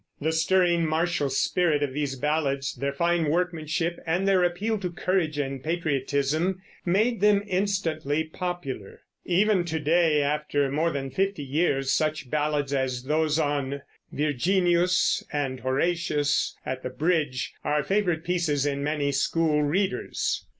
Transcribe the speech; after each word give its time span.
The 0.19 0.31
stirring 0.31 0.87
martial 0.87 1.29
spirit 1.29 1.83
of 1.83 1.93
these 1.93 2.15
ballads, 2.15 2.73
their 2.73 2.91
fine 2.91 3.29
workmanship, 3.29 3.99
and 4.07 4.27
their 4.27 4.43
appeal 4.43 4.79
to 4.79 4.89
courage 4.89 5.37
and 5.37 5.63
patriotism 5.63 6.59
made 6.83 7.21
them 7.21 7.43
instantly 7.45 8.23
popular. 8.23 9.01
Even 9.25 9.63
to 9.65 9.79
day, 9.79 10.23
after 10.23 10.71
more 10.71 10.89
than 10.89 11.11
fifty 11.11 11.43
years, 11.43 11.93
such 11.93 12.31
ballads 12.31 12.73
as 12.73 13.03
those 13.03 13.37
on 13.37 13.83
Virginius 14.11 15.23
and 15.31 15.59
Horatius 15.59 16.55
at 16.65 16.81
the 16.81 16.89
Bridge 16.89 17.53
are 17.63 17.83
favorite 17.83 18.23
pieces 18.23 18.65
in 18.65 18.83
many 18.83 19.11
school 19.11 19.61
readers. 19.61 20.47